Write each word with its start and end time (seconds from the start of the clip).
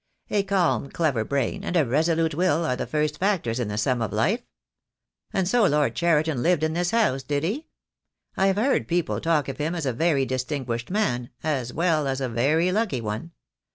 A 0.31 0.41
calm, 0.41 0.89
clever 0.89 1.23
brain 1.23 1.63
and 1.63 1.77
a 1.77 1.85
resolute 1.85 2.33
will 2.33 2.65
are 2.65 2.75
the 2.75 2.87
first 2.87 3.19
factors 3.19 3.59
in 3.59 3.67
the 3.67 3.77
sum 3.77 4.01
of 4.01 4.11
life. 4.11 4.41
And 5.31 5.47
so 5.47 5.63
Lord 5.67 5.93
Cheriton 5.95 6.41
lived 6.41 6.63
in 6.63 6.73
this 6.73 6.89
THE 6.89 6.97
DAY 6.97 7.03
WILL 7.03 7.03
COME. 7.03 7.11
47 7.11 7.19
house, 7.43 7.49
did 7.53 7.55
he? 7.55 7.67
I 8.35 8.47
have 8.47 8.55
heard 8.55 8.87
people 8.87 9.21
talk 9.21 9.47
of 9.47 9.59
him 9.59 9.75
as 9.75 9.85
a 9.85 9.93
very 9.93 10.25
distinguished 10.25 10.89
man, 10.89 11.29
as 11.43 11.71
well 11.71 12.07
as 12.07 12.19
a 12.19 12.27
very 12.29 12.71
lucky 12.71 12.99
one. 12.99 13.29